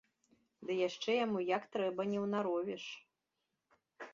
Ды 0.69 0.77
яшчэ 0.87 1.11
яму 1.25 1.43
як 1.57 1.63
трэба 1.75 2.01
не 2.15 2.19
ўнаровіш. 2.25 2.83